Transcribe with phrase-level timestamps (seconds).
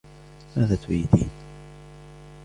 [0.57, 1.29] ماذا تريدين؟